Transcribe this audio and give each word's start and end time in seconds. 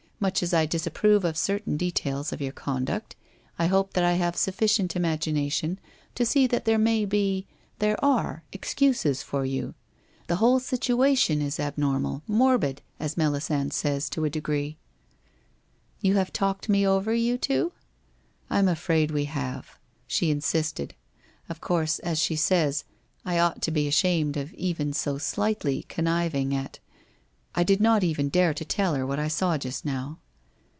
Much 0.23 0.43
as 0.43 0.53
I 0.53 0.67
disapprove 0.67 1.25
of 1.25 1.35
certain 1.35 1.77
details 1.77 2.31
of 2.31 2.39
your 2.41 2.51
conduct, 2.51 3.15
I 3.57 3.65
hope 3.65 3.93
that 3.93 4.03
I 4.03 4.11
have 4.13 4.35
sufficient 4.37 4.95
imagination 4.95 5.79
to 6.13 6.27
see 6.27 6.45
that 6.45 6.65
there 6.65 6.77
may 6.77 7.05
be— 7.05 7.47
there 7.79 7.95
are— 8.05 8.43
excuses 8.53 9.23
for 9.23 9.45
you. 9.45 9.73
The 10.27 10.35
whole 10.35 10.59
situation 10.59 11.41
is 11.41 11.59
abnormal, 11.59 12.21
morbid, 12.27 12.83
as 12.99 13.17
Melisande 13.17 13.73
says, 13.73 14.11
to 14.11 14.23
a 14.23 14.29
degree/' 14.29 14.77
You 16.03 16.17
have 16.17 16.31
talked 16.31 16.69
me 16.69 16.85
over, 16.85 17.15
you 17.15 17.39
two?' 17.39 17.71
'I 18.51 18.59
am 18.59 18.67
afraid 18.67 19.09
we 19.09 19.25
have. 19.25 19.79
She 20.05 20.29
insisted. 20.29 20.93
Of 21.49 21.61
course, 21.61 21.97
as 21.97 22.19
she 22.19 22.35
says, 22.35 22.83
I 23.25 23.39
ought 23.39 23.63
to 23.63 23.71
be 23.71 23.87
ashamed 23.87 24.37
of 24.37 24.53
even 24.53 24.93
so 24.93 25.17
slightly, 25.17 25.81
conniving 25.89 26.53
at 26.53 26.77
I 27.53 27.63
did 27.65 27.81
not 27.81 28.01
even 28.01 28.29
dare 28.29 28.53
to 28.53 28.63
tell 28.63 28.95
her 28.95 29.05
what 29.05 29.19
I 29.19 29.27
saw 29.27 29.57
just 29.57 29.83
now 29.83 30.19